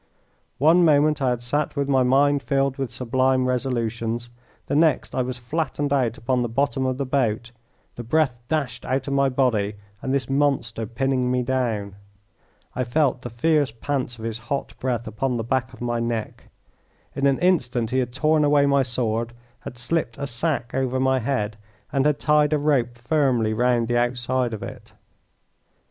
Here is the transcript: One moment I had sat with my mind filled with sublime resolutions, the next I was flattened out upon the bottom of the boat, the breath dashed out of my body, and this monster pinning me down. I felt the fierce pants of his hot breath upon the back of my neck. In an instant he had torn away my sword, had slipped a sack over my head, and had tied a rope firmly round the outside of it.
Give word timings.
One 0.57 0.83
moment 0.83 1.21
I 1.21 1.29
had 1.29 1.43
sat 1.43 1.75
with 1.75 1.87
my 1.87 2.01
mind 2.01 2.41
filled 2.41 2.77
with 2.77 2.89
sublime 2.91 3.45
resolutions, 3.45 4.31
the 4.65 4.75
next 4.75 5.13
I 5.13 5.21
was 5.21 5.37
flattened 5.37 5.93
out 5.93 6.17
upon 6.17 6.41
the 6.41 6.49
bottom 6.49 6.87
of 6.87 6.97
the 6.97 7.05
boat, 7.05 7.51
the 7.97 8.03
breath 8.03 8.41
dashed 8.47 8.83
out 8.83 9.07
of 9.07 9.13
my 9.13 9.29
body, 9.29 9.75
and 10.01 10.11
this 10.11 10.27
monster 10.27 10.87
pinning 10.87 11.29
me 11.29 11.43
down. 11.43 11.97
I 12.75 12.83
felt 12.83 13.21
the 13.21 13.29
fierce 13.29 13.69
pants 13.71 14.17
of 14.17 14.25
his 14.25 14.39
hot 14.49 14.73
breath 14.79 15.05
upon 15.05 15.37
the 15.37 15.43
back 15.43 15.71
of 15.71 15.81
my 15.81 15.99
neck. 15.99 16.45
In 17.15 17.27
an 17.27 17.37
instant 17.37 17.91
he 17.91 17.99
had 17.99 18.11
torn 18.11 18.43
away 18.43 18.65
my 18.65 18.81
sword, 18.81 19.33
had 19.59 19.77
slipped 19.77 20.17
a 20.17 20.25
sack 20.25 20.73
over 20.73 20.99
my 20.99 21.19
head, 21.19 21.57
and 21.93 22.07
had 22.07 22.17
tied 22.19 22.53
a 22.53 22.57
rope 22.57 22.97
firmly 22.97 23.53
round 23.53 23.87
the 23.87 23.99
outside 23.99 24.51
of 24.55 24.63
it. 24.63 24.93